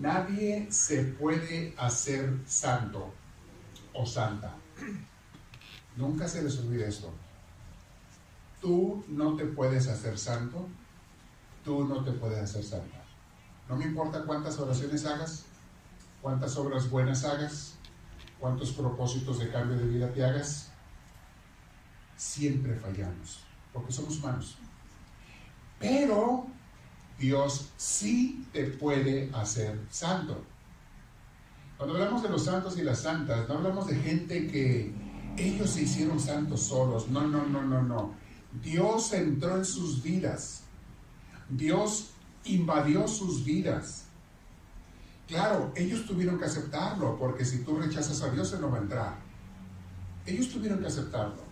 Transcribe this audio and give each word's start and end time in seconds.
Nadie 0.00 0.66
se 0.72 1.04
puede 1.04 1.74
hacer 1.76 2.40
santo 2.46 3.12
o 3.92 4.06
santa. 4.06 4.54
Nunca 5.94 6.26
se 6.26 6.42
les 6.42 6.58
olvide 6.58 6.88
esto. 6.88 7.12
Tú 8.62 9.04
no 9.08 9.36
te 9.36 9.44
puedes 9.44 9.88
hacer 9.88 10.18
santo, 10.18 10.66
tú 11.62 11.84
no 11.84 12.02
te 12.02 12.12
puedes 12.12 12.38
hacer 12.38 12.64
santa. 12.64 13.04
No 13.68 13.76
me 13.76 13.84
importa 13.84 14.24
cuántas 14.24 14.58
oraciones 14.58 15.04
hagas, 15.04 15.44
cuántas 16.22 16.56
obras 16.56 16.88
buenas 16.88 17.26
hagas, 17.26 17.74
cuántos 18.38 18.72
propósitos 18.72 19.38
de 19.38 19.50
cambio 19.50 19.76
de 19.76 19.86
vida 19.86 20.10
te 20.14 20.24
hagas, 20.24 20.72
siempre 22.16 22.74
fallamos, 22.74 23.44
porque 23.70 23.92
somos 23.92 24.18
humanos. 24.18 24.56
Pero 25.78 26.39
Dios 27.20 27.68
sí 27.76 28.46
te 28.52 28.64
puede 28.64 29.30
hacer 29.34 29.78
santo. 29.90 30.42
Cuando 31.76 31.94
hablamos 31.94 32.22
de 32.22 32.30
los 32.30 32.44
santos 32.44 32.78
y 32.78 32.82
las 32.82 33.02
santas, 33.02 33.48
no 33.48 33.56
hablamos 33.56 33.86
de 33.86 33.96
gente 33.96 34.48
que 34.48 34.92
ellos 35.36 35.70
se 35.70 35.82
hicieron 35.82 36.18
santos 36.18 36.62
solos. 36.62 37.08
No, 37.08 37.26
no, 37.26 37.46
no, 37.46 37.62
no, 37.62 37.82
no. 37.82 38.14
Dios 38.62 39.12
entró 39.12 39.56
en 39.56 39.64
sus 39.64 40.02
vidas. 40.02 40.62
Dios 41.48 42.10
invadió 42.44 43.06
sus 43.06 43.44
vidas. 43.44 44.06
Claro, 45.28 45.72
ellos 45.76 46.06
tuvieron 46.06 46.38
que 46.38 46.46
aceptarlo, 46.46 47.16
porque 47.18 47.44
si 47.44 47.58
tú 47.58 47.76
rechazas 47.76 48.20
a 48.22 48.30
Dios, 48.30 48.52
Él 48.52 48.62
no 48.62 48.70
va 48.70 48.78
a 48.78 48.82
entrar. 48.82 49.18
Ellos 50.26 50.48
tuvieron 50.48 50.80
que 50.80 50.86
aceptarlo. 50.86 51.42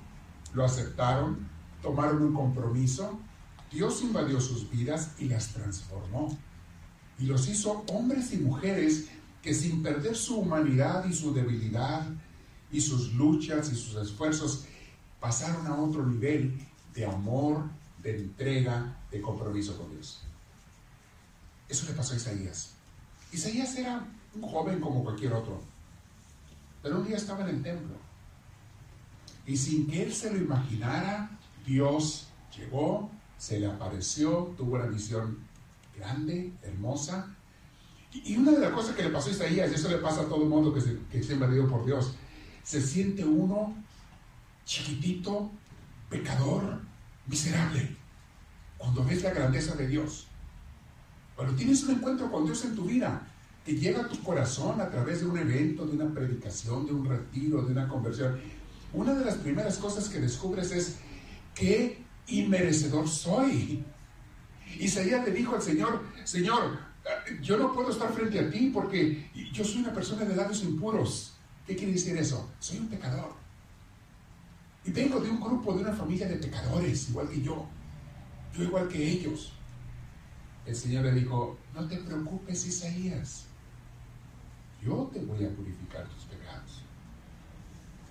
Lo 0.52 0.64
aceptaron, 0.64 1.48
tomaron 1.82 2.22
un 2.22 2.34
compromiso. 2.34 3.20
Dios 3.70 4.02
invadió 4.02 4.40
sus 4.40 4.70
vidas 4.70 5.12
y 5.18 5.26
las 5.26 5.48
transformó. 5.48 6.36
Y 7.18 7.26
los 7.26 7.48
hizo 7.48 7.84
hombres 7.92 8.32
y 8.32 8.38
mujeres 8.38 9.08
que 9.42 9.54
sin 9.54 9.82
perder 9.82 10.16
su 10.16 10.38
humanidad 10.38 11.04
y 11.04 11.12
su 11.12 11.32
debilidad 11.32 12.06
y 12.70 12.80
sus 12.80 13.14
luchas 13.14 13.72
y 13.72 13.76
sus 13.76 13.96
esfuerzos, 13.96 14.66
pasaron 15.20 15.66
a 15.66 15.74
otro 15.74 16.06
nivel 16.06 16.58
de 16.94 17.06
amor, 17.06 17.64
de 18.02 18.16
entrega, 18.16 18.98
de 19.10 19.20
compromiso 19.20 19.76
con 19.76 19.90
Dios. 19.90 20.20
Eso 21.68 21.86
le 21.86 21.92
pasó 21.92 22.14
a 22.14 22.16
Isaías. 22.16 22.72
Isaías 23.32 23.74
era 23.76 24.06
un 24.34 24.42
joven 24.42 24.80
como 24.80 25.02
cualquier 25.02 25.32
otro, 25.32 25.62
pero 26.82 27.00
un 27.00 27.06
día 27.06 27.16
estaba 27.16 27.42
en 27.48 27.56
el 27.56 27.62
templo 27.62 28.08
y 29.48 29.56
sin 29.56 29.86
que 29.86 30.02
él 30.02 30.12
se 30.12 30.30
lo 30.30 30.36
imaginara, 30.36 31.30
Dios 31.66 32.28
llegó, 32.54 33.10
se 33.38 33.60
le 33.60 33.66
apareció, 33.66 34.54
tuvo 34.56 34.74
una 34.74 34.86
visión 34.86 35.38
grande, 35.96 36.52
hermosa. 36.62 37.34
Y 38.12 38.36
una 38.36 38.52
de 38.52 38.60
las 38.60 38.72
cosas 38.72 38.96
que 38.96 39.04
le 39.04 39.10
pasó 39.10 39.28
a 39.28 39.32
Isaías, 39.32 39.70
y 39.70 39.74
eso 39.74 39.88
le 39.88 39.98
pasa 39.98 40.22
a 40.22 40.24
todo 40.24 40.42
el 40.42 40.48
mundo 40.48 40.74
que 40.74 40.80
se, 40.80 40.98
que 41.10 41.32
invadido 41.32 41.68
por 41.68 41.86
Dios, 41.86 42.14
se 42.64 42.82
siente 42.82 43.24
uno 43.24 43.74
chiquitito, 44.64 45.50
pecador, 46.10 46.80
miserable, 47.26 47.96
cuando 48.76 49.04
ves 49.04 49.22
la 49.22 49.30
grandeza 49.30 49.74
de 49.76 49.86
Dios. 49.86 50.26
Cuando 51.36 51.54
tienes 51.54 51.84
un 51.84 51.96
encuentro 51.96 52.30
con 52.30 52.44
Dios 52.44 52.64
en 52.64 52.74
tu 52.74 52.84
vida, 52.84 53.22
que 53.64 53.74
llega 53.74 54.02
a 54.02 54.08
tu 54.08 54.22
corazón 54.22 54.80
a 54.80 54.90
través 54.90 55.20
de 55.20 55.26
un 55.26 55.38
evento, 55.38 55.86
de 55.86 55.92
una 55.92 56.12
predicación, 56.12 56.86
de 56.86 56.92
un 56.92 57.04
retiro, 57.04 57.62
de 57.62 57.72
una 57.72 57.86
conversión, 57.86 58.38
una 58.92 59.14
de 59.14 59.24
las 59.24 59.36
primeras 59.36 59.78
cosas 59.78 60.08
que 60.08 60.20
descubres 60.20 60.72
es 60.72 60.96
qué 62.28 62.36
inmerecedor 62.36 63.08
soy. 63.08 63.84
Isaías 64.78 65.24
le 65.24 65.32
dijo 65.32 65.54
al 65.54 65.62
Señor, 65.62 66.04
Señor, 66.24 66.78
yo 67.42 67.56
no 67.56 67.72
puedo 67.72 67.90
estar 67.90 68.12
frente 68.12 68.38
a 68.38 68.50
ti 68.50 68.70
porque 68.72 69.30
yo 69.52 69.64
soy 69.64 69.80
una 69.80 69.92
persona 69.92 70.24
de 70.24 70.36
labios 70.36 70.62
impuros. 70.62 71.34
¿Qué 71.66 71.74
quiere 71.74 71.92
decir 71.92 72.16
eso? 72.16 72.50
Soy 72.60 72.78
un 72.78 72.88
pecador. 72.88 73.32
Y 74.84 74.90
vengo 74.90 75.20
de 75.20 75.30
un 75.30 75.40
grupo, 75.40 75.74
de 75.74 75.82
una 75.82 75.92
familia 75.92 76.28
de 76.28 76.36
pecadores, 76.36 77.10
igual 77.10 77.28
que 77.28 77.42
yo. 77.42 77.66
Yo 78.54 78.62
igual 78.62 78.88
que 78.88 79.10
ellos. 79.10 79.52
El 80.66 80.76
Señor 80.76 81.04
le 81.04 81.12
dijo, 81.12 81.58
no 81.74 81.88
te 81.88 81.96
preocupes, 81.96 82.66
Isaías. 82.66 83.46
Yo 84.82 85.10
te 85.12 85.20
voy 85.20 85.44
a 85.44 85.50
purificar 85.50 86.06
tus 86.08 86.24
pecados. 86.24 86.82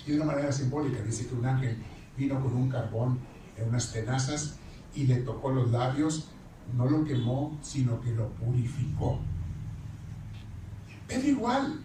Y 0.06 0.12
de 0.12 0.18
una 0.18 0.26
manera 0.26 0.52
simbólica 0.52 1.02
dice 1.02 1.28
que 1.28 1.36
un 1.36 1.46
ángel 1.46 1.78
vino 2.18 2.42
con 2.42 2.56
un 2.56 2.70
carbón 2.70 3.20
en 3.58 3.70
unas 3.70 3.92
tenazas 3.92 4.58
y 4.94 5.06
le 5.08 5.18
tocó 5.18 5.52
los 5.52 5.72
labios 5.72 6.30
no 6.76 6.90
lo 6.90 7.04
quemó, 7.04 7.58
sino 7.62 8.02
que 8.02 8.12
lo 8.12 8.30
purificó. 8.30 9.20
Pedro 11.08 11.28
igual. 11.28 11.80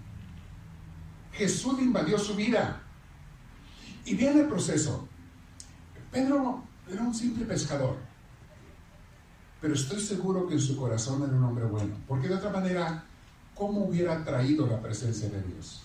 Jesús 1.32 1.80
invadió 1.80 2.18
su 2.18 2.34
vida. 2.34 2.82
Y 4.04 4.14
viene 4.14 4.40
el 4.40 4.48
proceso. 4.48 5.06
Pedro 6.10 6.64
era 6.90 7.02
un 7.02 7.14
simple 7.14 7.44
pescador. 7.44 7.96
Pero 9.60 9.74
estoy 9.74 10.00
seguro 10.00 10.48
que 10.48 10.54
en 10.54 10.60
su 10.60 10.76
corazón 10.76 11.22
era 11.22 11.32
un 11.32 11.44
hombre 11.44 11.64
bueno. 11.64 11.94
Porque 12.08 12.28
de 12.28 12.34
otra 12.34 12.50
manera, 12.50 13.04
¿cómo 13.54 13.84
hubiera 13.84 14.24
traído 14.24 14.66
la 14.66 14.82
presencia 14.82 15.28
de 15.28 15.40
Dios? 15.42 15.82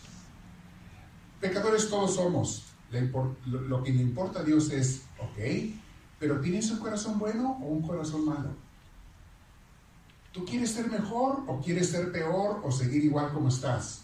Pecadores 1.39 1.87
todos 1.87 2.15
somos. 2.15 2.63
Lo 3.45 3.83
que 3.83 3.91
le 3.93 4.01
importa 4.01 4.39
a 4.39 4.43
Dios 4.43 4.71
es, 4.71 5.03
pero 6.19 6.39
¿tienes 6.39 6.69
un 6.71 6.79
corazón 6.79 7.19
bueno 7.19 7.57
o 7.61 7.65
un 7.65 7.81
corazón 7.81 8.25
malo? 8.25 8.49
¿Tú 10.31 10.45
quieres 10.45 10.71
ser 10.71 10.89
mejor 10.89 11.43
o 11.47 11.61
quieres 11.61 11.89
ser 11.89 12.11
peor 12.11 12.61
o 12.63 12.71
seguir 12.71 13.03
igual 13.03 13.31
como 13.33 13.49
estás? 13.49 14.03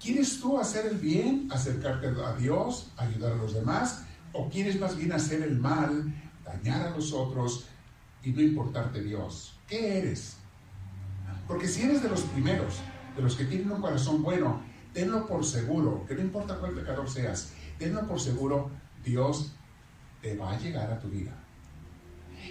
¿Quieres 0.00 0.40
tú 0.40 0.58
hacer 0.58 0.86
el 0.86 0.98
bien, 0.98 1.48
acercarte 1.50 2.08
a 2.08 2.34
Dios, 2.34 2.92
ayudar 2.96 3.32
a 3.32 3.36
los 3.36 3.54
demás? 3.54 4.04
¿O 4.32 4.48
quieres 4.48 4.78
más 4.80 4.96
bien 4.96 5.12
hacer 5.12 5.42
el 5.42 5.58
mal, 5.58 6.12
dañar 6.44 6.88
a 6.88 6.90
los 6.90 7.12
otros 7.12 7.66
y 8.22 8.30
no 8.30 8.42
importarte 8.42 9.02
Dios? 9.02 9.56
¿Qué 9.66 9.98
eres? 9.98 10.36
Porque 11.46 11.68
si 11.68 11.82
eres 11.82 12.02
de 12.02 12.08
los 12.08 12.22
primeros, 12.22 12.80
de 13.16 13.22
los 13.22 13.36
que 13.36 13.44
tienen 13.44 13.70
un 13.70 13.80
corazón 13.80 14.22
bueno, 14.22 14.62
tenlo 14.92 15.26
por 15.26 15.44
seguro, 15.44 16.04
que 16.06 16.14
no 16.14 16.22
importa 16.22 16.58
cuál 16.58 16.74
pecador 16.74 17.08
seas, 17.08 17.52
tenlo 17.78 18.06
por 18.06 18.20
seguro, 18.20 18.70
Dios 19.04 19.52
te 20.24 20.34
va 20.36 20.52
a 20.52 20.58
llegar 20.58 20.90
a 20.90 20.98
tu 20.98 21.08
vida. 21.08 21.32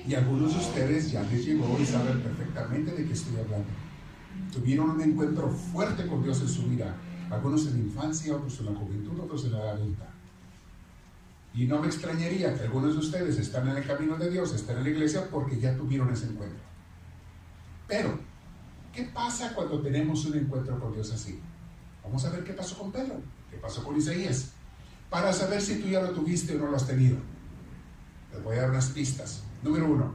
Y 0.08 0.14
algunos 0.14 0.54
de 0.54 0.60
ustedes 0.60 1.12
ya 1.12 1.24
les 1.24 1.44
llegó 1.44 1.76
y 1.80 1.86
saben 1.86 2.22
perfectamente 2.22 2.92
de 2.92 3.04
qué 3.04 3.14
estoy 3.14 3.36
hablando. 3.38 3.68
Tuvieron 4.54 4.92
un 4.92 5.02
encuentro 5.02 5.50
fuerte 5.50 6.06
con 6.06 6.22
Dios 6.22 6.40
en 6.42 6.50
su 6.50 6.68
vida, 6.68 6.96
algunos 7.32 7.66
en 7.66 7.74
la 7.74 7.80
infancia, 7.80 8.36
otros 8.36 8.60
en 8.60 8.66
la 8.68 8.76
juventud, 8.76 9.20
otros 9.20 9.46
en 9.46 9.54
la 9.54 9.72
adulta. 9.72 10.08
Y 11.56 11.66
no 11.66 11.82
me 11.82 11.88
extrañaría 11.88 12.54
que 12.54 12.62
algunos 12.62 12.94
de 12.94 13.00
ustedes 13.00 13.40
están 13.40 13.68
en 13.68 13.78
el 13.78 13.88
camino 13.88 14.18
de 14.18 14.30
Dios, 14.30 14.54
están 14.54 14.78
en 14.78 14.84
la 14.84 14.90
iglesia 14.90 15.28
porque 15.32 15.60
ya 15.60 15.76
tuvieron 15.76 16.14
ese 16.14 16.28
encuentro. 16.28 16.64
Pero, 17.88 18.20
¿qué 18.94 19.04
pasa 19.06 19.54
cuando 19.56 19.82
tenemos 19.82 20.24
un 20.26 20.38
encuentro 20.38 20.80
con 20.80 20.94
Dios 20.94 21.12
así? 21.12 21.40
Vamos 22.04 22.24
a 22.24 22.30
ver 22.30 22.44
qué 22.44 22.54
pasó 22.54 22.78
con 22.78 22.92
Pedro, 22.92 23.20
qué 23.50 23.58
pasó 23.58 23.84
con 23.84 23.98
Isaías, 23.98 24.52
para 25.10 25.34
saber 25.34 25.60
si 25.60 25.80
tú 25.80 25.88
ya 25.88 26.02
lo 26.02 26.12
tuviste 26.12 26.56
o 26.56 26.60
no 26.60 26.68
lo 26.68 26.76
has 26.76 26.86
tenido. 26.86 27.33
Les 28.34 28.44
voy 28.44 28.58
a 28.58 28.62
dar 28.62 28.72
unas 28.72 28.88
pistas. 28.88 29.44
Número 29.62 29.86
uno, 29.90 30.14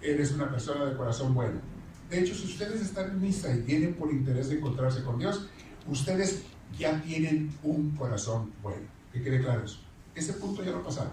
eres 0.00 0.32
una 0.32 0.50
persona 0.50 0.84
de 0.84 0.96
corazón 0.96 1.34
bueno. 1.34 1.60
De 2.08 2.20
hecho, 2.20 2.34
si 2.34 2.44
ustedes 2.44 2.80
están 2.80 3.10
en 3.10 3.20
misa 3.20 3.54
y 3.54 3.62
vienen 3.62 3.94
por 3.94 4.10
interés 4.12 4.48
de 4.48 4.56
encontrarse 4.56 5.02
con 5.02 5.18
Dios, 5.18 5.48
ustedes 5.88 6.42
ya 6.78 7.00
tienen 7.02 7.52
un 7.62 7.90
corazón 7.96 8.52
bueno. 8.62 8.86
Que 9.12 9.22
quede 9.22 9.40
claro 9.40 9.64
eso. 9.64 9.78
Ese 10.14 10.34
punto 10.34 10.62
ya 10.62 10.72
lo 10.72 10.82
pasaron. 10.82 11.12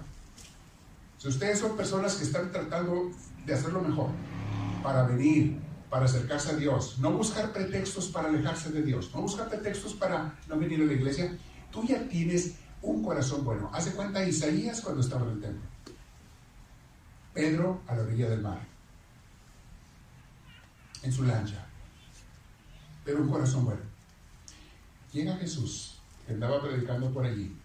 Si 1.17 1.27
ustedes 1.27 1.59
son 1.59 1.75
personas 1.75 2.15
que 2.15 2.23
están 2.23 2.51
tratando 2.51 3.11
de 3.45 3.53
hacerlo 3.53 3.81
mejor, 3.81 4.09
para 4.83 5.03
venir, 5.03 5.59
para 5.89 6.05
acercarse 6.05 6.51
a 6.51 6.55
Dios, 6.55 6.97
no 6.99 7.11
buscar 7.11 7.51
pretextos 7.51 8.07
para 8.07 8.29
alejarse 8.29 8.71
de 8.71 8.83
Dios, 8.83 9.11
no 9.13 9.21
buscar 9.21 9.49
pretextos 9.49 9.93
para 9.93 10.37
no 10.47 10.57
venir 10.57 10.81
a 10.81 10.85
la 10.85 10.93
iglesia, 10.93 11.37
tú 11.71 11.83
ya 11.85 12.07
tienes 12.07 12.55
un 12.81 13.03
corazón 13.03 13.43
bueno. 13.43 13.69
Hace 13.73 13.91
cuenta 13.91 14.25
Isaías 14.25 14.81
cuando 14.81 15.01
estaba 15.01 15.25
en 15.25 15.31
el 15.31 15.41
templo. 15.41 15.61
Pedro 17.33 17.81
a 17.87 17.95
la 17.95 18.03
orilla 18.03 18.29
del 18.29 18.41
mar, 18.41 18.59
en 21.03 21.11
su 21.11 21.23
lancha, 21.23 21.65
pero 23.05 23.21
un 23.21 23.29
corazón 23.29 23.65
bueno. 23.65 23.81
Llega 25.11 25.37
Jesús, 25.37 25.99
que 26.25 26.33
andaba 26.33 26.61
predicando 26.61 27.11
por 27.11 27.25
allí, 27.25 27.55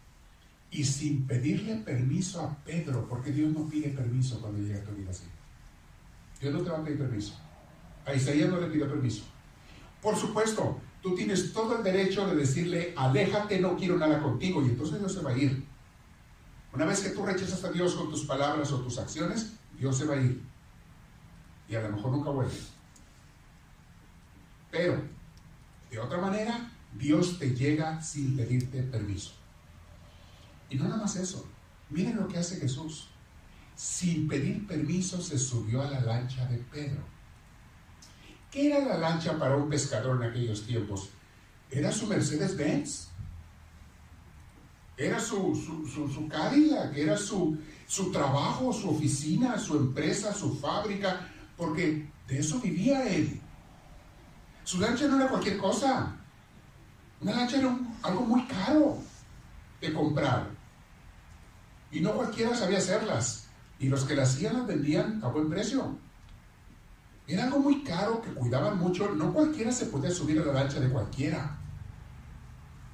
y 0.71 0.85
sin 0.85 1.27
pedirle 1.27 1.77
permiso 1.77 2.41
a 2.41 2.57
Pedro, 2.65 3.07
porque 3.09 3.33
Dios 3.33 3.53
no 3.53 3.69
pide 3.69 3.91
permiso 3.91 4.41
cuando 4.41 4.61
llega 4.61 4.81
a 4.81 4.85
tu 4.85 4.93
vida 4.93 5.11
así. 5.11 5.25
Dios 6.41 6.53
no 6.53 6.63
te 6.63 6.71
va 6.71 6.79
a 6.79 6.85
pedir 6.85 6.99
permiso. 6.99 7.35
A 8.05 8.15
Isaías 8.15 8.51
no 8.51 8.61
le 8.61 8.67
pidió 8.67 8.89
permiso. 8.89 9.25
Por 10.03 10.17
supuesto, 10.17 10.81
tú 11.03 11.15
tienes 11.15 11.53
todo 11.53 11.79
el 11.79 11.83
derecho 11.83 12.27
de 12.27 12.37
decirle, 12.37 12.93
aléjate, 12.97 13.61
no 13.61 13.77
quiero 13.77 13.97
nada 13.97 14.23
contigo, 14.23 14.63
y 14.63 14.71
entonces 14.71 14.99
Dios 14.99 15.15
se 15.15 15.23
va 15.23 15.31
a 15.31 15.39
ir. 15.39 15.65
Una 16.75 16.87
vez 16.87 17.01
que 17.01 17.11
tú 17.11 17.25
rechazas 17.25 17.63
a 17.65 17.71
Dios 17.71 17.95
con 17.95 18.11
tus 18.11 18.25
palabras 18.25 18.73
o 18.73 18.81
tus 18.81 18.99
acciones, 18.99 19.53
Dios 19.79 19.97
se 19.97 20.07
va 20.07 20.15
a 20.15 20.21
ir. 20.21 20.43
Y 21.69 21.75
a 21.77 21.83
lo 21.83 21.91
mejor 21.91 22.11
nunca 22.11 22.31
vuelve. 22.31 22.55
Pero, 24.71 25.01
de 25.91 25.99
otra 26.01 26.19
manera, 26.19 26.73
Dios 26.93 27.39
te 27.39 27.55
llega 27.55 28.03
sin 28.03 28.37
pedirte 28.37 28.83
permiso. 28.83 29.33
Y 30.69 30.77
no 30.77 30.85
nada 30.85 31.03
más 31.03 31.15
eso. 31.15 31.49
Miren 31.91 32.17
lo 32.17 32.27
que 32.27 32.39
hace 32.39 32.57
Jesús. 32.57 33.09
Sin 33.77 34.27
pedir 34.27 34.67
permiso 34.67 35.21
se 35.21 35.39
subió 35.39 35.83
a 35.83 35.91
la 35.91 36.01
lancha 36.01 36.45
de 36.47 36.59
Pedro. 36.59 37.03
¿Qué 38.51 38.67
era 38.67 38.85
la 38.85 38.99
lancha 38.99 39.39
para 39.39 39.57
un 39.57 39.69
pescador 39.69 40.23
en 40.23 40.31
aquellos 40.31 40.67
tiempos? 40.67 41.11
Era 41.71 41.93
su 41.93 42.07
Mercedes-Benz. 42.07 43.09
Era 44.97 45.19
su, 45.19 45.55
su, 45.55 45.87
su, 45.89 46.09
su 46.09 46.29
Cadillac, 46.29 46.97
era 46.97 47.17
su, 47.17 47.59
su 47.87 48.13
trabajo, 48.13 48.73
su 48.73 48.91
oficina, 48.91 49.59
su 49.59 49.77
empresa, 49.77 50.33
su 50.33 50.55
fábrica, 50.57 51.29
porque 51.57 52.09
de 52.29 52.39
eso 52.39 52.61
vivía 52.61 53.05
él. 53.07 53.41
Su 54.63 54.81
lancha 54.81 55.07
no 55.07 55.17
era 55.17 55.29
cualquier 55.29 55.59
cosa. 55.59 56.15
Una 57.21 57.33
lancha 57.33 57.59
era 57.59 57.77
algo 58.03 58.21
muy 58.23 58.45
caro 58.47 58.99
de 59.81 59.93
comprar. 59.93 60.49
Y 61.91 62.01
no 62.01 62.13
cualquiera 62.13 62.55
sabía 62.57 62.79
hacerlas. 62.79 63.47
Y 63.79 63.89
los 63.89 64.05
que 64.05 64.15
las 64.15 64.35
hacían 64.35 64.55
las 64.55 64.67
vendían 64.67 65.23
a 65.23 65.29
buen 65.29 65.51
precio. 65.51 65.99
Era 67.27 67.45
algo 67.45 67.59
muy 67.59 67.83
caro 67.83 68.23
que 68.23 68.31
cuidaban 68.31 68.79
mucho. 68.79 69.11
No 69.15 69.33
cualquiera 69.33 69.73
se 69.73 69.87
podía 69.87 70.11
subir 70.11 70.41
a 70.41 70.45
la 70.45 70.53
lancha 70.53 70.81
de 70.81 70.89
cualquiera. 70.89 71.59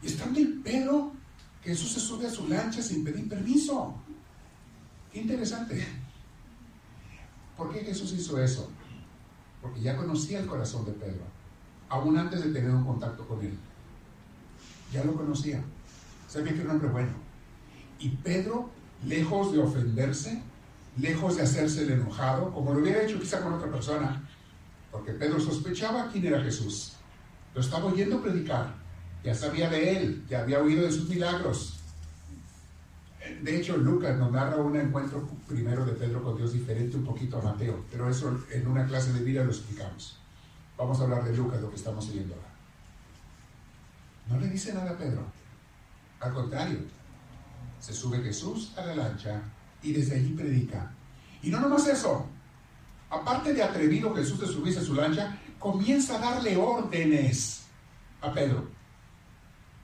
Y 0.02 0.06
estando 0.06 0.38
el 0.38 0.60
Pedro, 0.60 1.12
Jesús 1.62 1.92
se 1.92 2.00
sube 2.00 2.26
a 2.26 2.30
su 2.30 2.48
lancha 2.48 2.82
sin 2.82 3.04
pedir 3.04 3.28
permiso. 3.28 3.94
Qué 5.12 5.20
interesante. 5.20 5.86
¿Por 7.56 7.72
qué 7.72 7.80
Jesús 7.80 8.12
hizo 8.12 8.42
eso? 8.42 8.70
Porque 9.60 9.80
ya 9.80 9.96
conocía 9.96 10.40
el 10.40 10.46
corazón 10.46 10.86
de 10.86 10.92
Pedro, 10.92 11.24
aún 11.88 12.16
antes 12.16 12.42
de 12.42 12.52
tener 12.52 12.70
un 12.70 12.84
contacto 12.84 13.26
con 13.28 13.40
él. 13.44 13.58
Ya 14.92 15.04
lo 15.04 15.14
conocía. 15.14 15.62
Sabía 16.26 16.54
que 16.54 16.60
era 16.60 16.70
un 16.70 16.76
hombre 16.76 16.88
bueno. 16.88 17.12
Y 17.98 18.08
Pedro, 18.08 18.70
lejos 19.04 19.52
de 19.52 19.58
ofenderse, 19.58 20.42
lejos 20.96 21.36
de 21.36 21.42
hacerse 21.42 21.82
el 21.82 21.92
enojado, 21.92 22.52
como 22.52 22.72
lo 22.72 22.80
hubiera 22.80 23.02
hecho 23.02 23.20
quizá 23.20 23.42
con 23.42 23.52
otra 23.52 23.70
persona, 23.70 24.26
porque 24.90 25.12
Pedro 25.12 25.38
sospechaba 25.38 26.08
quién 26.10 26.26
era 26.26 26.40
Jesús. 26.40 26.94
Lo 27.54 27.60
estaba 27.60 27.86
oyendo 27.86 28.22
predicar. 28.22 28.74
Ya 29.22 29.34
sabía 29.34 29.68
de 29.68 29.96
él, 29.96 30.24
ya 30.28 30.40
había 30.40 30.60
oído 30.60 30.84
de 30.84 30.92
sus 30.92 31.08
milagros. 31.08 31.80
De 33.42 33.56
hecho, 33.56 33.76
Lucas 33.76 34.16
nos 34.18 34.32
narra 34.32 34.56
un 34.56 34.76
encuentro 34.76 35.28
primero 35.46 35.84
de 35.84 35.92
Pedro 35.92 36.22
con 36.22 36.36
Dios 36.36 36.52
diferente 36.52 36.96
un 36.96 37.04
poquito 37.04 37.38
a 37.38 37.42
Mateo, 37.42 37.84
pero 37.90 38.08
eso 38.08 38.38
en 38.50 38.66
una 38.66 38.86
clase 38.86 39.12
de 39.12 39.20
vida 39.20 39.44
lo 39.44 39.50
explicamos. 39.50 40.18
Vamos 40.76 40.98
a 41.00 41.04
hablar 41.04 41.24
de 41.24 41.36
Lucas, 41.36 41.60
lo 41.60 41.70
que 41.70 41.76
estamos 41.76 42.08
leyendo 42.08 42.34
ahora. 42.34 42.48
No 44.28 44.38
le 44.38 44.48
dice 44.48 44.72
nada 44.72 44.92
a 44.92 44.96
Pedro. 44.96 45.24
Al 46.20 46.32
contrario, 46.32 46.78
se 47.78 47.92
sube 47.92 48.22
Jesús 48.22 48.72
a 48.76 48.86
la 48.86 48.94
lancha 48.94 49.42
y 49.82 49.92
desde 49.92 50.16
allí 50.16 50.32
predica. 50.32 50.92
Y 51.42 51.50
no 51.50 51.60
nomás 51.60 51.86
eso. 51.86 52.26
Aparte 53.10 53.52
de 53.52 53.62
atrevido 53.62 54.14
Jesús 54.14 54.40
de 54.40 54.46
subirse 54.46 54.80
a 54.80 54.84
su 54.84 54.94
lancha, 54.94 55.38
comienza 55.58 56.16
a 56.16 56.20
darle 56.20 56.56
órdenes 56.56 57.62
a 58.20 58.32
Pedro. 58.32 58.79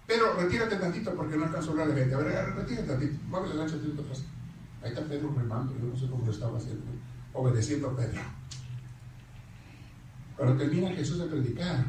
Pedro, 0.06 0.34
retírate 0.34 0.76
tantito 0.76 1.14
porque 1.14 1.36
no 1.36 1.44
alcanzo 1.44 1.68
a 1.68 1.72
hablar 1.72 1.88
de 1.88 2.00
gente. 2.00 2.14
A 2.14 2.18
ver, 2.18 2.54
retírate 2.54 2.86
tantito. 2.86 3.18
Mueve 3.28 3.48
la 3.48 3.54
lancha 3.56 3.76
tantito 3.76 4.02
atrás. 4.02 4.24
Ahí 4.82 4.90
está 4.90 5.02
Pedro 5.02 5.34
remando. 5.36 5.74
Yo 5.74 5.84
no 5.84 5.96
sé 5.96 6.06
cómo 6.08 6.24
lo 6.24 6.32
estaba 6.32 6.58
haciendo. 6.58 6.84
Obedeciendo 7.32 7.90
a 7.90 7.96
Pedro. 7.96 8.20
Cuando 10.36 10.56
termina 10.56 10.90
Jesús 10.90 11.18
de 11.18 11.26
predicar, 11.26 11.84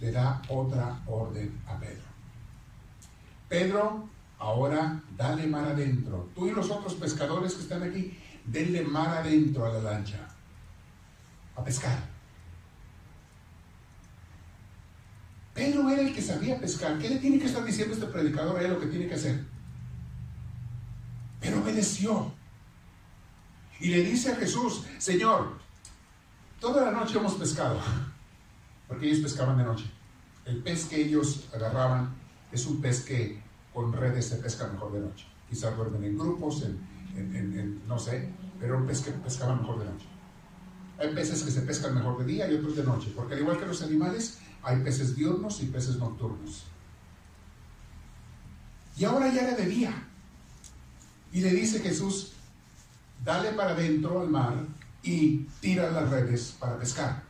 le 0.00 0.12
da 0.12 0.40
otra 0.48 1.02
orden 1.06 1.60
a 1.66 1.78
Pedro. 1.78 2.04
Pedro, 3.48 4.08
ahora 4.38 5.02
dale 5.16 5.46
mar 5.46 5.66
adentro. 5.66 6.30
Tú 6.34 6.46
y 6.46 6.52
los 6.52 6.70
otros 6.70 6.94
pescadores 6.94 7.54
que 7.54 7.62
están 7.62 7.82
aquí, 7.82 8.16
denle 8.46 8.82
mar 8.82 9.08
adentro 9.08 9.66
a 9.66 9.72
la 9.74 9.82
lancha. 9.82 10.28
A 11.56 11.64
pescar. 11.64 11.98
Pedro 15.60 15.90
era 15.90 16.00
el 16.00 16.14
que 16.14 16.22
sabía 16.22 16.58
pescar. 16.58 16.98
¿Qué 16.98 17.10
le 17.10 17.16
tiene 17.16 17.38
que 17.38 17.44
estar 17.44 17.62
diciendo 17.62 17.92
este 17.92 18.06
predicador 18.06 18.58
a 18.58 18.62
él 18.62 18.70
lo 18.70 18.80
que 18.80 18.86
tiene 18.86 19.06
que 19.06 19.14
hacer? 19.14 19.44
Pero 21.38 21.60
obedeció. 21.60 22.32
Y 23.78 23.88
le 23.88 24.02
dice 24.02 24.32
a 24.32 24.36
Jesús, 24.36 24.86
Señor, 24.96 25.58
toda 26.60 26.90
la 26.90 26.98
noche 26.98 27.18
hemos 27.18 27.34
pescado. 27.34 27.78
Porque 28.88 29.08
ellos 29.08 29.18
pescaban 29.18 29.58
de 29.58 29.64
noche. 29.64 29.84
El 30.46 30.62
pez 30.62 30.86
que 30.86 31.02
ellos 31.02 31.46
agarraban 31.54 32.14
es 32.50 32.64
un 32.64 32.80
pez 32.80 33.02
que 33.02 33.42
con 33.74 33.92
redes 33.92 34.28
se 34.28 34.36
pesca 34.36 34.66
mejor 34.66 34.92
de 34.94 35.00
noche. 35.00 35.26
Quizás 35.50 35.76
duermen 35.76 36.04
en 36.04 36.16
grupos, 36.16 36.62
en, 36.62 37.86
no 37.86 37.98
sé, 37.98 38.30
pero 38.58 38.78
un 38.78 38.86
pez 38.86 39.02
que 39.02 39.10
pescaba 39.10 39.56
mejor 39.56 39.78
de 39.80 39.84
noche. 39.84 40.06
Hay 41.00 41.14
peces 41.14 41.42
que 41.42 41.50
se 41.50 41.62
pescan 41.62 41.94
mejor 41.94 42.18
de 42.18 42.24
día 42.26 42.50
y 42.50 42.54
otros 42.54 42.76
de 42.76 42.84
noche, 42.84 43.10
porque 43.16 43.34
al 43.34 43.40
igual 43.40 43.58
que 43.58 43.64
los 43.64 43.82
animales, 43.82 44.38
hay 44.62 44.80
peces 44.80 45.16
diurnos 45.16 45.62
y 45.62 45.66
peces 45.66 45.96
nocturnos. 45.96 46.64
Y 48.98 49.04
ahora 49.04 49.32
ya 49.32 49.48
era 49.48 49.56
de 49.56 49.64
día. 49.64 49.94
Y 51.32 51.40
le 51.40 51.50
dice 51.52 51.80
Jesús, 51.80 52.32
dale 53.24 53.52
para 53.52 53.70
adentro 53.70 54.20
al 54.20 54.28
mar 54.28 54.54
y 55.02 55.38
tira 55.60 55.90
las 55.90 56.10
redes 56.10 56.54
para 56.60 56.78
pescar. 56.78 57.22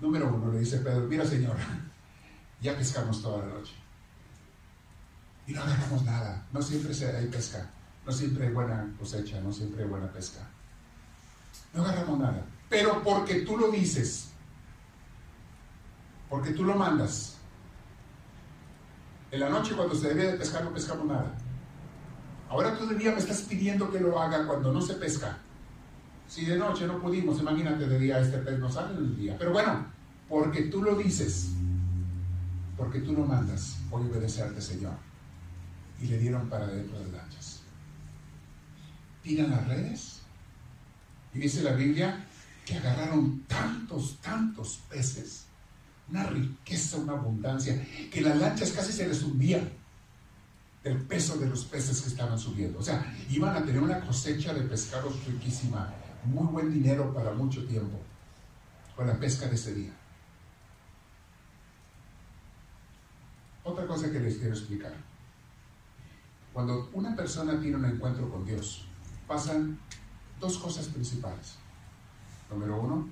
Número 0.00 0.32
uno, 0.32 0.52
le 0.52 0.60
dice 0.60 0.78
Pedro, 0.78 1.08
mira 1.08 1.24
Señor, 1.24 1.56
ya 2.60 2.76
pescamos 2.76 3.20
toda 3.20 3.46
la 3.46 3.54
noche. 3.54 3.72
Y 5.48 5.52
no 5.52 5.62
agarramos 5.62 6.04
nada. 6.04 6.46
No 6.52 6.62
siempre 6.62 6.94
hay 7.16 7.26
pesca. 7.26 7.68
No 8.06 8.12
siempre 8.12 8.46
hay 8.46 8.52
buena 8.52 8.88
cosecha. 8.96 9.40
No 9.40 9.52
siempre 9.52 9.82
hay 9.82 9.88
buena 9.88 10.12
pesca. 10.12 10.48
No 11.74 11.82
agarramos 11.82 12.18
nada. 12.18 12.44
Pero 12.68 13.02
porque 13.02 13.42
tú 13.42 13.56
lo 13.56 13.70
dices, 13.70 14.30
porque 16.28 16.52
tú 16.52 16.64
lo 16.64 16.74
mandas. 16.74 17.36
En 19.30 19.40
la 19.40 19.48
noche 19.48 19.74
cuando 19.74 19.94
se 19.94 20.08
debe 20.08 20.32
de 20.32 20.38
pescar 20.38 20.64
no 20.64 20.72
pescamos 20.72 21.06
nada. 21.06 21.34
Ahora 22.48 22.76
tú 22.76 22.86
de 22.86 22.96
día 22.96 23.12
me 23.12 23.18
estás 23.18 23.42
pidiendo 23.42 23.90
que 23.90 24.00
lo 24.00 24.20
haga 24.20 24.46
cuando 24.46 24.72
no 24.72 24.80
se 24.80 24.94
pesca. 24.94 25.38
Si 26.28 26.44
de 26.46 26.56
noche 26.56 26.86
no 26.86 26.98
pudimos, 27.00 27.40
imagínate 27.40 27.86
de 27.86 27.98
día 27.98 28.18
este 28.18 28.38
pez 28.38 28.58
no 28.58 28.70
sale 28.70 28.96
en 28.96 29.04
el 29.04 29.16
día. 29.16 29.36
Pero 29.38 29.52
bueno, 29.52 29.86
porque 30.28 30.62
tú 30.62 30.82
lo 30.82 30.96
dices, 30.96 31.50
porque 32.76 33.00
tú 33.00 33.12
lo 33.12 33.26
mandas, 33.26 33.76
voy 33.90 34.04
a 34.04 34.10
obedecerte, 34.10 34.60
Señor. 34.62 34.94
Y 36.00 36.06
le 36.06 36.16
dieron 36.16 36.48
para 36.48 36.66
dentro 36.66 36.98
de 36.98 37.04
las 37.04 37.12
lanchas. 37.12 37.62
Tiran 39.22 39.50
las 39.50 39.68
redes. 39.68 40.21
Y 41.34 41.38
dice 41.38 41.62
la 41.62 41.72
Biblia 41.72 42.26
que 42.64 42.76
agarraron 42.76 43.44
tantos, 43.48 44.18
tantos 44.20 44.80
peces 44.88 45.46
una 46.12 46.24
riqueza, 46.24 46.98
una 46.98 47.14
abundancia, 47.14 47.86
que 48.10 48.20
las 48.20 48.36
lanchas 48.38 48.72
casi 48.72 48.92
se 48.92 49.08
les 49.08 49.22
hundían 49.22 49.70
del 50.84 51.00
peso 51.02 51.38
de 51.38 51.48
los 51.48 51.64
peces 51.64 52.02
que 52.02 52.08
estaban 52.08 52.38
subiendo. 52.38 52.78
O 52.78 52.82
sea, 52.82 53.14
iban 53.30 53.56
a 53.56 53.64
tener 53.64 53.82
una 53.82 54.00
cosecha 54.00 54.52
de 54.52 54.62
pescados 54.62 55.24
riquísima, 55.26 55.92
muy 56.24 56.46
buen 56.46 56.72
dinero 56.72 57.14
para 57.14 57.32
mucho 57.32 57.64
tiempo, 57.64 57.98
con 58.94 59.06
la 59.06 59.18
pesca 59.18 59.46
de 59.46 59.54
ese 59.54 59.74
día. 59.74 59.92
Otra 63.64 63.86
cosa 63.86 64.10
que 64.10 64.20
les 64.20 64.36
quiero 64.36 64.54
explicar. 64.54 64.92
Cuando 66.52 66.90
una 66.92 67.16
persona 67.16 67.58
tiene 67.58 67.76
un 67.76 67.86
encuentro 67.86 68.28
con 68.28 68.44
Dios, 68.44 68.86
pasan 69.26 69.78
dos 70.42 70.58
cosas 70.58 70.88
principales. 70.88 71.54
Número 72.50 72.82
uno, 72.82 73.08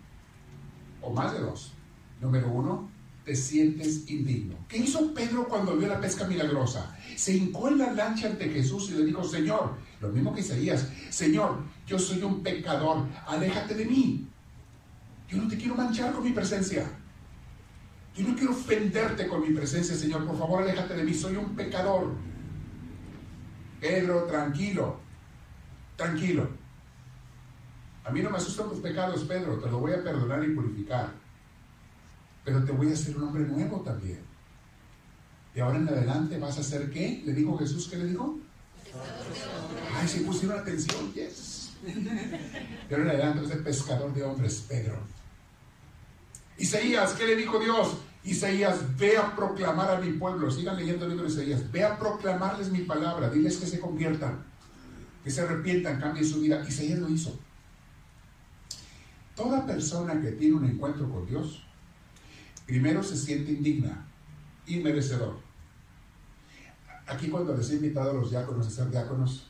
o 1.00 1.12
más 1.12 1.32
de 1.32 1.38
dos. 1.38 1.72
Número 2.20 2.50
uno, 2.50 2.90
te 3.24 3.34
sientes 3.34 4.10
indigno. 4.10 4.56
¿Qué 4.68 4.78
hizo 4.78 5.14
Pedro 5.14 5.48
cuando 5.48 5.76
vio 5.76 5.88
la 5.88 6.00
pesca 6.00 6.26
milagrosa? 6.26 6.94
Se 7.16 7.34
hincó 7.34 7.68
en 7.68 7.78
la 7.78 7.92
lancha 7.92 8.26
ante 8.26 8.50
Jesús 8.50 8.90
y 8.90 8.94
le 8.94 9.04
dijo, 9.04 9.24
Señor, 9.24 9.76
lo 10.00 10.08
mismo 10.08 10.34
que 10.34 10.40
Isaías, 10.40 10.88
Señor, 11.08 11.62
yo 11.86 11.98
soy 11.98 12.22
un 12.22 12.42
pecador, 12.42 13.06
aléjate 13.26 13.74
de 13.74 13.84
mí. 13.86 14.26
Yo 15.28 15.38
no 15.38 15.48
te 15.48 15.56
quiero 15.56 15.76
manchar 15.76 16.12
con 16.12 16.24
mi 16.24 16.32
presencia. 16.32 16.90
Yo 18.16 18.26
no 18.26 18.34
quiero 18.34 18.52
ofenderte 18.52 19.28
con 19.28 19.40
mi 19.40 19.54
presencia, 19.54 19.94
Señor. 19.94 20.26
Por 20.26 20.36
favor, 20.36 20.62
aléjate 20.62 20.94
de 20.94 21.04
mí, 21.04 21.14
soy 21.14 21.36
un 21.36 21.54
pecador. 21.54 22.12
Pedro, 23.80 24.24
tranquilo, 24.24 24.98
tranquilo. 25.96 26.59
A 28.10 28.12
mí 28.12 28.22
no 28.22 28.30
me 28.30 28.38
asustan 28.38 28.68
tus 28.68 28.80
pecados, 28.80 29.22
Pedro, 29.24 29.58
te 29.58 29.70
lo 29.70 29.78
voy 29.78 29.92
a 29.92 30.02
perdonar 30.02 30.44
y 30.44 30.52
purificar 30.52 31.10
pero 32.44 32.64
te 32.64 32.72
voy 32.72 32.90
a 32.90 32.94
hacer 32.94 33.16
un 33.16 33.24
hombre 33.24 33.44
nuevo 33.44 33.80
también. 33.80 34.20
De 35.54 35.60
ahora 35.60 35.78
en 35.78 35.88
adelante 35.88 36.38
vas 36.38 36.58
a 36.58 36.62
ser 36.62 36.90
qué? 36.90 37.22
¿Le 37.24 37.32
dijo 37.32 37.58
Jesús 37.58 37.88
qué 37.88 37.96
le 37.96 38.06
dijo? 38.06 38.38
Ay, 39.94 40.08
si 40.08 40.20
pusieron 40.20 40.58
atención, 40.58 41.12
yes. 41.12 41.72
De 41.84 42.94
ahora 42.94 43.04
en 43.04 43.10
adelante 43.10 43.40
vas 43.40 43.50
a 43.50 43.54
ser 43.54 43.64
pescador 43.64 44.14
de 44.14 44.22
hombres, 44.22 44.64
Pedro. 44.68 44.98
Isaías, 46.58 47.12
¿qué 47.12 47.26
le 47.26 47.36
dijo 47.36 47.58
Dios? 47.58 47.98
Isaías, 48.22 48.80
ve 48.98 49.16
a 49.16 49.34
proclamar 49.34 49.90
a 49.90 50.00
mi 50.00 50.12
pueblo. 50.12 50.50
Sigan 50.50 50.76
leyendo 50.76 51.06
el 51.06 51.12
libro 51.12 51.26
de 51.26 51.32
Isaías. 51.32 51.70
Ve 51.70 51.84
a 51.84 51.98
proclamarles 51.98 52.70
mi 52.70 52.80
palabra. 52.80 53.30
Diles 53.30 53.56
que 53.56 53.66
se 53.66 53.80
conviertan, 53.80 54.44
que 55.24 55.30
se 55.30 55.40
arrepientan, 55.40 55.98
cambien 56.00 56.26
su 56.26 56.40
vida. 56.40 56.62
Isaías 56.68 56.98
lo 56.98 57.08
hizo. 57.08 57.38
Toda 59.40 59.64
persona 59.64 60.20
que 60.20 60.32
tiene 60.32 60.56
un 60.56 60.66
encuentro 60.66 61.10
con 61.10 61.26
Dios, 61.26 61.62
primero 62.66 63.02
se 63.02 63.16
siente 63.16 63.52
indigna 63.52 64.06
y 64.66 64.80
merecedor. 64.80 65.38
Aquí 67.06 67.28
cuando 67.28 67.56
les 67.56 67.70
he 67.70 67.76
invitado 67.76 68.10
a 68.10 68.14
los 68.14 68.30
diáconos 68.30 68.66
a 68.66 68.70
ser 68.70 68.90
diáconos, 68.90 69.46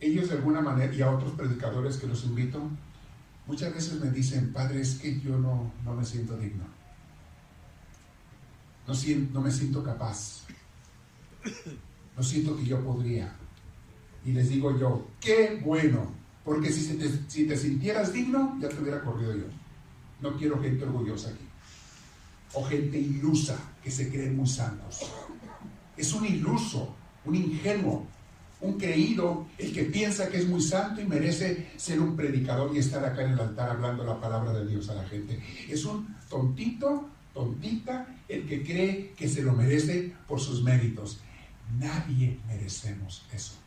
ellos 0.00 0.28
de 0.28 0.34
alguna 0.34 0.60
manera, 0.60 0.92
y 0.92 1.00
a 1.00 1.10
otros 1.10 1.32
predicadores 1.32 1.96
que 1.96 2.06
los 2.06 2.24
invito, 2.24 2.60
muchas 3.46 3.72
veces 3.72 3.98
me 4.02 4.10
dicen, 4.10 4.52
Padre, 4.52 4.82
es 4.82 4.96
que 4.96 5.18
yo 5.18 5.38
no, 5.38 5.72
no 5.82 5.94
me 5.94 6.04
siento 6.04 6.36
digno. 6.36 6.64
No, 8.86 8.92
no 9.32 9.40
me 9.40 9.50
siento 9.50 9.82
capaz. 9.82 10.42
No 12.18 12.22
siento 12.22 12.54
que 12.54 12.66
yo 12.66 12.84
podría. 12.84 13.34
Y 14.26 14.32
les 14.32 14.50
digo 14.50 14.78
yo, 14.78 15.08
qué 15.22 15.58
bueno, 15.64 16.23
porque 16.44 16.70
si 16.70 16.94
te, 16.94 17.08
si 17.28 17.46
te 17.46 17.56
sintieras 17.56 18.12
digno, 18.12 18.58
ya 18.60 18.68
te 18.68 18.80
hubiera 18.80 19.00
corrido 19.00 19.34
yo. 19.34 19.44
No 20.20 20.36
quiero 20.36 20.60
gente 20.60 20.84
orgullosa 20.84 21.30
aquí. 21.30 21.44
O 22.52 22.64
gente 22.64 22.98
ilusa 22.98 23.58
que 23.82 23.90
se 23.90 24.10
creen 24.10 24.36
muy 24.36 24.46
santos. 24.46 25.10
Es 25.96 26.12
un 26.12 26.26
iluso, 26.26 26.94
un 27.24 27.34
ingenuo, 27.34 28.06
un 28.60 28.78
creído, 28.78 29.46
el 29.58 29.72
que 29.72 29.84
piensa 29.84 30.28
que 30.28 30.38
es 30.38 30.48
muy 30.48 30.60
santo 30.60 31.00
y 31.00 31.04
merece 31.04 31.72
ser 31.76 32.00
un 32.00 32.14
predicador 32.14 32.74
y 32.74 32.78
estar 32.78 33.04
acá 33.04 33.22
en 33.22 33.32
el 33.32 33.40
altar 33.40 33.70
hablando 33.70 34.04
la 34.04 34.20
palabra 34.20 34.52
de 34.52 34.66
Dios 34.66 34.88
a 34.90 34.94
la 34.94 35.04
gente. 35.04 35.42
Es 35.68 35.84
un 35.84 36.14
tontito, 36.28 37.08
tontita, 37.32 38.06
el 38.28 38.46
que 38.46 38.62
cree 38.62 39.12
que 39.16 39.28
se 39.28 39.42
lo 39.42 39.52
merece 39.52 40.12
por 40.28 40.40
sus 40.40 40.62
méritos. 40.62 41.20
Nadie 41.78 42.38
merecemos 42.46 43.26
eso. 43.32 43.63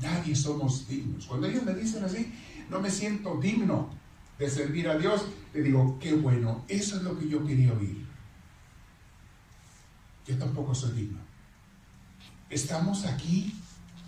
Nadie 0.00 0.34
somos 0.34 0.86
dignos. 0.88 1.26
Cuando 1.26 1.46
ellos 1.46 1.64
me 1.64 1.74
dicen 1.74 2.04
así, 2.04 2.32
no 2.68 2.80
me 2.80 2.90
siento 2.90 3.36
digno 3.36 3.90
de 4.38 4.50
servir 4.50 4.88
a 4.88 4.98
Dios, 4.98 5.26
le 5.54 5.62
digo, 5.62 5.98
qué 6.00 6.12
bueno, 6.14 6.64
eso 6.68 6.96
es 6.96 7.02
lo 7.02 7.18
que 7.18 7.28
yo 7.28 7.44
quería 7.44 7.72
oír. 7.72 8.04
Yo 10.26 10.36
tampoco 10.36 10.74
soy 10.74 10.92
digno. 10.92 11.18
Estamos 12.50 13.06
aquí 13.06 13.54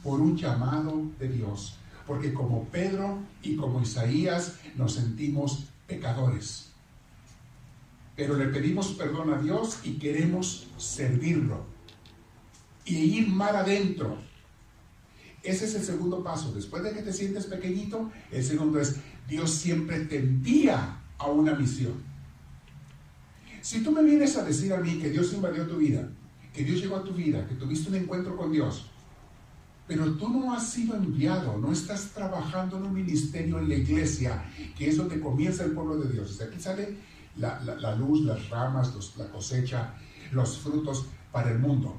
por 0.03 0.21
un 0.21 0.37
llamado 0.37 1.03
de 1.19 1.29
Dios, 1.29 1.77
porque 2.07 2.33
como 2.33 2.65
Pedro 2.65 3.21
y 3.43 3.57
como 3.57 3.81
Isaías 3.81 4.57
nos 4.77 4.95
sentimos 4.95 5.65
pecadores. 5.87 6.71
Pero 8.17 8.37
le 8.37 8.47
pedimos 8.47 8.89
perdón 8.89 9.33
a 9.33 9.39
Dios 9.39 9.81
y 9.85 9.93
queremos 9.93 10.67
servirlo. 10.77 11.65
Y 12.85 12.97
ir 12.97 13.29
mar 13.29 13.55
adentro. 13.55 14.19
Ese 15.49 15.65
es 15.65 15.75
el 15.77 15.83
segundo 15.83 16.23
paso. 16.23 16.53
Después 16.53 16.83
de 16.83 16.93
que 16.93 17.01
te 17.01 17.13
sientes 17.13 17.47
pequeñito, 17.47 18.11
el 18.31 18.45
segundo 18.45 18.79
es, 18.79 18.97
Dios 19.27 19.51
siempre 19.51 20.01
te 20.01 20.19
envía 20.19 21.01
a 21.17 21.27
una 21.27 21.55
misión. 21.55 21.95
Si 23.63 23.83
tú 23.83 23.91
me 23.91 24.03
vienes 24.03 24.37
a 24.37 24.45
decir 24.45 24.75
a 24.75 24.79
mí 24.79 24.99
que 24.99 25.09
Dios 25.09 25.33
invadió 25.33 25.67
tu 25.67 25.79
vida, 25.79 26.07
que 26.53 26.65
Dios 26.65 26.83
llegó 26.83 26.97
a 26.97 27.05
tu 27.05 27.15
vida, 27.15 27.47
que 27.47 27.55
tuviste 27.55 27.89
un 27.89 27.97
encuentro 27.97 28.37
con 28.37 28.53
Dios, 28.53 28.91
pero 29.87 30.13
tú 30.17 30.29
no 30.29 30.53
has 30.53 30.69
sido 30.69 30.95
enviado, 30.97 31.57
no 31.57 31.73
estás 31.73 32.11
trabajando 32.11 32.77
en 32.77 32.83
un 32.83 32.93
ministerio 32.93 33.59
en 33.59 33.71
la 33.71 33.77
iglesia, 33.77 34.45
que 34.77 34.91
es 34.91 34.99
donde 34.99 35.19
comienza 35.19 35.65
el 35.65 35.73
pueblo 35.73 35.97
de 35.97 36.13
Dios. 36.13 36.39
aquí 36.43 36.61
sale 36.61 36.99
la, 37.37 37.95
luz, 37.97 38.21
las 38.27 38.51
ramas, 38.51 38.93
la 39.17 39.29
cosecha, 39.31 39.95
los 40.31 40.59
frutos 40.59 41.07
para 41.33 41.51
el 41.51 41.59
mundo. 41.59 41.99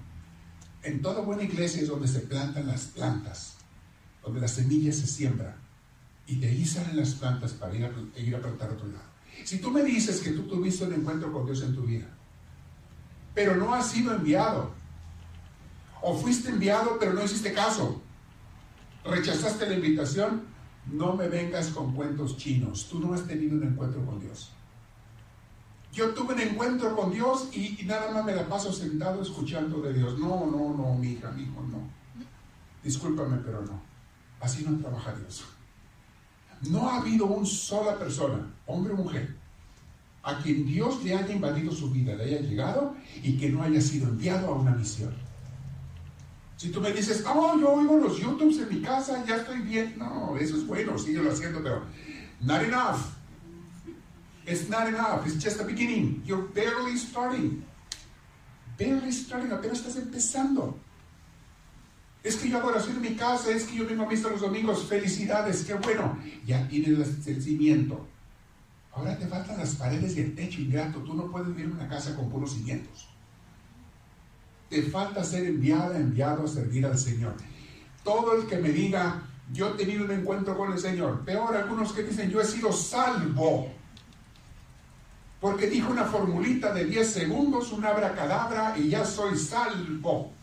En 0.84 1.02
toda 1.02 1.22
buena 1.22 1.44
iglesia 1.44 1.82
es 1.82 1.90
donde 1.90 2.08
se 2.08 2.22
plantan 2.22 2.68
las 2.68 2.86
plantas, 2.86 3.56
donde 4.24 4.40
las 4.40 4.52
semillas 4.52 4.96
se 4.98 5.08
siembran. 5.08 5.56
Y 6.26 6.36
de 6.36 6.48
ahí 6.48 6.66
salen 6.66 6.96
las 6.96 7.16
plantas 7.16 7.54
para 7.54 7.76
ir 7.76 7.86
a, 7.86 8.20
ir 8.20 8.36
a 8.36 8.42
plantar 8.42 8.70
a 8.70 8.74
otro 8.74 8.88
lado. 8.88 9.10
Si 9.44 9.60
tú 9.60 9.72
me 9.72 9.84
dices 9.84 10.22
que 10.22 10.32
tú 10.32 10.44
tuviste 10.44 10.86
un 10.86 10.94
encuentro 10.94 11.32
con 11.32 11.46
Dios 11.46 11.62
en 11.64 11.76
tu 11.76 11.84
vida, 11.84 12.08
pero 13.34 13.56
no 13.56 13.74
has 13.74 13.92
sido 13.92 14.14
enviado, 14.14 14.72
o 16.02 16.18
fuiste 16.18 16.50
enviado 16.50 16.98
pero 17.00 17.14
no 17.14 17.24
hiciste 17.24 17.54
caso, 17.54 18.02
rechazaste 19.04 19.68
la 19.68 19.76
invitación, 19.76 20.44
no 20.92 21.16
me 21.16 21.28
vengas 21.28 21.70
con 21.70 21.94
cuentos 21.94 22.38
chinos, 22.38 22.88
tú 22.90 23.00
no 23.00 23.14
has 23.14 23.26
tenido 23.26 23.56
un 23.56 23.64
encuentro 23.64 24.06
con 24.06 24.20
Dios. 24.20 24.52
Yo 25.92 26.14
tuve 26.14 26.36
un 26.36 26.40
encuentro 26.42 26.96
con 26.96 27.12
Dios 27.12 27.50
y, 27.52 27.84
nada 27.86 28.12
más 28.12 28.24
me 28.24 28.36
la 28.36 28.48
paso 28.48 28.72
sentado 28.72 29.22
escuchando 29.22 29.82
de 29.82 29.94
Dios. 29.94 30.20
No, 30.20 30.46
no, 30.46 30.76
no, 30.76 30.94
mi 30.96 31.14
hija, 31.14 31.32
mi 31.32 31.44
hijo, 31.44 31.62
no. 31.70 31.80
Discúlpame, 32.84 33.38
pero 33.38 33.62
no. 33.64 33.82
Así 34.40 34.64
no 34.64 34.78
trabaja 34.78 35.14
Dios. 35.14 35.46
No 36.70 36.90
ha 36.90 36.98
habido 36.98 37.26
una 37.26 37.46
sola 37.46 37.98
persona, 37.98 38.46
hombre 38.66 38.94
o 38.94 38.98
mujer, 38.98 39.36
a 40.24 40.38
quien 40.40 40.66
Dios 40.66 41.04
le 41.04 41.16
haya 41.16 41.34
invadido 41.34 41.72
su 41.72 41.90
vida, 41.90 42.16
le 42.16 42.26
haya 42.26 42.42
llegado 42.42 42.96
y 43.24 43.38
que 43.38 43.50
no 43.50 43.64
haya 43.64 43.82
sido 43.82 44.10
enviado 44.10 44.48
a 44.48 44.56
una 44.56 44.72
misión. 44.72 45.14
Si 46.58 46.70
tú 46.70 46.82
me 46.82 46.92
dices, 46.92 47.24
oh, 47.26 47.58
yo 47.58 47.72
oigo 47.72 47.98
los 47.98 48.20
YouTubes 48.20 48.58
en 48.58 48.70
mi 48.70 48.82
casa, 48.82 49.24
ya 49.26 49.38
estoy 49.38 49.60
bien. 49.60 49.96
No, 49.98 50.36
eso 50.38 50.58
es 50.58 50.68
bueno, 50.68 51.00
síguelo 51.00 51.32
haciendo, 51.32 51.64
pero 51.64 51.84
not 52.42 52.62
enough. 52.62 53.00
It's 54.50 54.68
not 54.68 54.88
enough. 54.88 55.28
It's 55.28 55.36
just 55.36 55.60
the 55.60 55.64
beginning. 55.64 56.24
You're 56.26 56.42
barely 56.42 56.98
starting. 56.98 57.64
Barely 58.80 59.12
starting. 59.12 59.52
Apenas 59.52 59.80
estás 59.80 59.96
empezando. 59.98 60.76
Es 62.24 62.36
que 62.36 62.50
yo 62.50 62.58
hago 62.58 62.70
oración 62.70 62.96
en 62.98 63.02
mi 63.02 63.16
casa, 63.16 63.52
es 63.52 63.66
que 63.66 63.78
yo 63.78 63.86
vengo 63.86 64.04
a 64.04 64.10
misa 64.10 64.28
los 64.30 64.42
domingos. 64.42 64.86
Felicidades, 64.90 65.64
qué 65.64 65.76
bueno. 65.76 66.18
Ya 66.46 66.68
tienes 66.68 67.28
el 67.28 67.42
cimiento. 67.42 68.08
Ahora 68.92 69.18
te 69.18 69.28
faltan 69.28 69.60
las 69.60 69.76
paredes 69.76 70.18
y 70.18 70.22
el 70.22 70.36
techo 70.36 70.62
ingrato. 70.62 71.00
Tú 71.00 71.14
no 71.14 71.30
puedes 71.32 71.50
vivir 71.50 71.66
en 71.66 71.74
una 71.74 71.88
casa 71.88 72.16
con 72.16 72.30
puros 72.30 72.54
cimientos. 72.54 73.08
Te 74.68 74.82
falta 74.82 75.24
ser 75.24 75.46
enviada, 75.46 75.98
enviado 75.98 76.46
a 76.46 76.48
servir 76.48 76.86
al 76.88 76.98
Señor. 76.98 77.36
Todo 78.04 78.34
el 78.34 78.48
que 78.48 78.58
me 78.58 78.70
diga, 78.70 79.22
yo 79.54 79.70
he 79.70 79.78
tenido 79.78 80.06
un 80.06 80.12
encuentro 80.12 80.58
con 80.58 80.74
el 80.74 80.80
Señor. 80.80 81.24
Peor, 81.24 81.56
algunos 81.56 81.94
que 81.94 82.02
dicen, 82.02 82.32
yo 82.32 82.42
he 82.42 82.46
sido 82.46 82.74
salvo. 82.74 83.79
Porque 85.40 85.68
dijo 85.68 85.92
una 85.92 86.06
formulita 86.06 86.74
de 86.74 86.86
10 86.86 87.12
segundos, 87.12 87.72
un 87.72 87.86
abracadabra 87.86 88.78
y 88.78 88.90
ya 88.90 89.06
soy 89.06 89.38
salvo. 89.38 90.34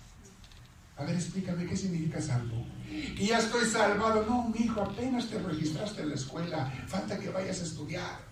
A 0.97 1.05
ver, 1.05 1.15
explícame 1.15 1.67
qué 1.67 1.77
significa 1.77 2.21
salvo. 2.21 2.65
Y 2.89 3.27
ya 3.27 3.39
estoy 3.39 3.67
salvado. 3.67 4.25
No, 4.27 4.49
mi 4.49 4.65
hijo, 4.65 4.81
apenas 4.81 5.27
te 5.27 5.39
registraste 5.39 6.03
en 6.03 6.11
la 6.11 6.15
escuela. 6.15 6.73
Falta 6.87 7.19
que 7.19 7.29
vayas 7.29 7.61
a 7.61 7.65
estudiar. 7.65 8.27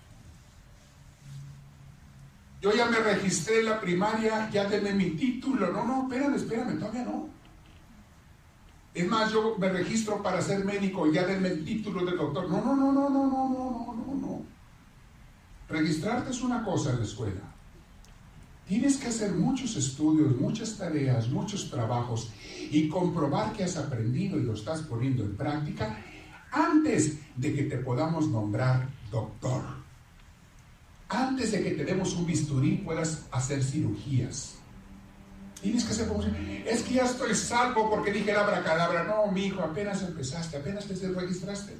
Yo 2.61 2.73
ya 2.73 2.87
me 2.87 2.97
registré 2.97 3.59
en 3.59 3.65
la 3.65 3.79
primaria, 3.79 4.49
ya 4.49 4.67
tengo 4.67 4.89
mi 4.91 5.11
título. 5.11 5.71
No, 5.71 5.85
no, 5.85 6.03
espérame, 6.03 6.35
espérame, 6.35 6.79
todavía 6.79 7.03
no. 7.03 7.29
Es 8.95 9.07
más, 9.07 9.31
yo 9.31 9.55
me 9.59 9.69
registro 9.69 10.23
para 10.23 10.41
ser 10.41 10.65
médico, 10.65 11.11
ya 11.11 11.27
denme 11.27 11.49
el 11.49 11.65
título 11.65 12.03
de 12.05 12.13
doctor. 12.13 12.49
No, 12.49 12.63
no, 12.63 12.75
no, 12.75 12.91
no, 12.91 13.09
no, 13.09 13.27
no, 13.27 13.49
no, 13.49 13.93
no. 13.93 14.14
Registrarte 15.67 16.31
es 16.31 16.41
una 16.41 16.63
cosa 16.63 16.91
en 16.91 16.99
la 16.99 17.05
escuela. 17.05 17.41
Tienes 18.67 18.97
que 18.97 19.07
hacer 19.07 19.31
muchos 19.33 19.75
estudios, 19.75 20.35
muchas 20.37 20.77
tareas, 20.77 21.29
muchos 21.29 21.69
trabajos 21.69 22.31
y 22.71 22.89
comprobar 22.89 23.53
que 23.53 23.63
has 23.63 23.77
aprendido 23.77 24.39
y 24.39 24.43
lo 24.43 24.53
estás 24.53 24.81
poniendo 24.81 25.23
en 25.23 25.35
práctica 25.35 26.03
antes 26.51 27.17
de 27.35 27.53
que 27.53 27.63
te 27.63 27.77
podamos 27.77 28.27
nombrar 28.27 28.87
doctor. 29.11 29.63
Antes 31.09 31.51
de 31.51 31.63
que 31.63 31.71
te 31.71 31.85
demos 31.85 32.15
un 32.15 32.25
bisturí 32.25 32.77
puedas 32.77 33.25
hacer 33.31 33.63
cirugías. 33.63 34.55
Tienes 35.61 35.83
que 35.83 35.91
hacer 35.91 36.07
Es 36.65 36.81
que 36.83 36.95
ya 36.95 37.05
estoy 37.05 37.33
salvo 37.35 37.89
porque 37.89 38.11
dije 38.11 38.33
la 38.33 38.41
abracadabra. 38.41 39.03
No, 39.03 39.31
mi 39.31 39.45
hijo, 39.45 39.61
apenas 39.61 40.01
empezaste, 40.01 40.57
apenas 40.57 40.85
te 40.85 40.95
registraste. 41.07 41.75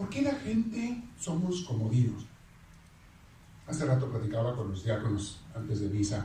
¿Por 0.00 0.08
qué 0.08 0.22
la 0.22 0.34
gente 0.34 1.04
somos 1.18 1.62
comodinos? 1.64 2.24
Hace 3.66 3.84
rato 3.84 4.10
platicaba 4.10 4.56
con 4.56 4.70
los 4.70 4.82
diáconos 4.82 5.42
antes 5.54 5.80
de 5.80 5.90
misa. 5.90 6.24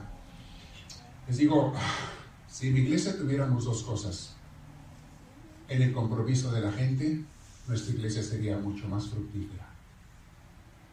Les 1.28 1.36
digo, 1.36 1.74
si 2.48 2.70
en 2.70 2.74
mi 2.76 2.80
iglesia 2.80 3.18
tuviéramos 3.18 3.66
dos 3.66 3.84
cosas, 3.84 4.34
en 5.68 5.82
el 5.82 5.92
compromiso 5.92 6.54
de 6.54 6.62
la 6.62 6.72
gente, 6.72 7.22
nuestra 7.68 7.94
iglesia 7.94 8.24
sería 8.24 8.58
mucho 8.58 8.88
más 8.88 9.10
fructífera. 9.10 9.68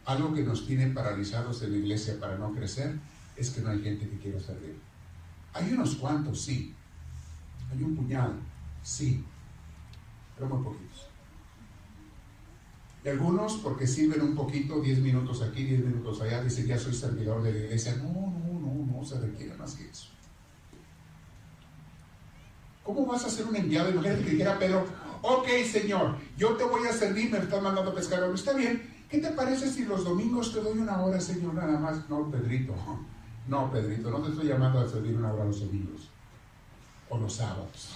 Algo 0.03 0.33
que 0.33 0.43
nos 0.43 0.67
tiene 0.67 0.87
paralizados 0.87 1.61
en 1.61 1.71
la 1.71 1.77
iglesia 1.77 2.19
para 2.19 2.37
no 2.37 2.53
crecer 2.53 2.99
es 3.37 3.51
que 3.51 3.61
no 3.61 3.69
hay 3.69 3.79
gente 3.81 4.09
que 4.09 4.17
quiera 4.17 4.41
servir. 4.41 4.75
Hay 5.53 5.71
unos 5.71 5.95
cuantos, 5.95 6.41
sí. 6.41 6.75
Hay 7.71 7.81
un 7.81 7.95
puñal, 7.95 8.41
sí. 8.83 9.23
Pero 10.35 10.49
muy 10.49 10.65
poquitos. 10.65 11.12
Y 13.03 13.09
algunos, 13.09 13.55
porque 13.57 13.85
sirven 13.85 14.21
un 14.21 14.35
poquito, 14.35 14.79
10 14.79 14.99
minutos 14.99 15.41
aquí, 15.41 15.63
10 15.65 15.85
minutos 15.85 16.21
allá, 16.21 16.41
dicen, 16.41 16.65
ya 16.65 16.79
soy 16.79 16.93
servidor 16.93 17.43
de 17.43 17.51
la 17.51 17.59
iglesia. 17.59 17.95
No, 17.97 18.13
no, 18.13 18.59
no, 18.59 18.97
no 18.97 19.05
se 19.05 19.19
requiere 19.19 19.55
más 19.55 19.73
que 19.75 19.89
eso. 19.89 20.07
¿Cómo 22.83 23.05
vas 23.05 23.25
a 23.25 23.29
ser 23.29 23.45
un 23.45 23.55
enviado? 23.55 23.89
Imagínate 23.89 24.23
que 24.23 24.31
dijera 24.31 24.59
Pedro, 24.59 24.85
ok 25.21 25.47
Señor, 25.69 26.17
yo 26.37 26.55
te 26.55 26.65
voy 26.65 26.85
a 26.85 26.93
servir, 26.93 27.31
me 27.31 27.39
estás 27.39 27.61
mandando 27.61 27.91
a 27.91 27.95
pescar. 27.95 28.23
Está 28.33 28.53
bien, 28.53 29.05
¿qué 29.09 29.19
te 29.19 29.31
parece 29.31 29.69
si 29.69 29.85
los 29.85 30.03
domingos 30.03 30.53
te 30.53 30.61
doy 30.61 30.77
una 30.77 31.01
hora, 31.01 31.19
Señor, 31.19 31.53
nada 31.53 31.79
más? 31.79 32.09
No, 32.09 32.29
Pedrito, 32.29 32.73
no, 33.47 33.71
Pedrito, 33.71 34.09
no 34.09 34.21
te 34.21 34.31
estoy 34.31 34.47
llamando 34.47 34.79
a 34.79 34.87
servir 34.87 35.15
una 35.15 35.31
hora 35.31 35.45
los 35.45 35.61
domingos 35.61 36.09
o 37.09 37.17
los 37.17 37.33
sábados. 37.33 37.89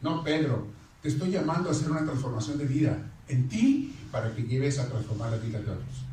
No, 0.00 0.22
Pedro, 0.22 0.66
te 1.02 1.08
estoy 1.08 1.30
llamando 1.30 1.68
a 1.68 1.72
hacer 1.72 1.90
una 1.90 2.04
transformación 2.04 2.58
de 2.58 2.66
vida 2.66 3.12
en 3.28 3.48
ti 3.48 3.94
para 4.10 4.34
que 4.34 4.42
lleves 4.42 4.78
a 4.78 4.88
transformar 4.88 5.30
la 5.30 5.38
vida 5.38 5.58
de 5.60 5.70
otros. 5.70 6.07